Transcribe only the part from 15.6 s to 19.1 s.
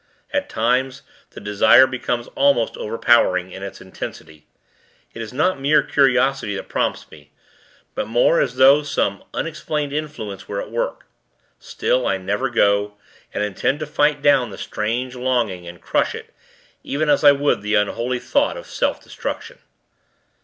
and crush it; even as I would the unholy thought of self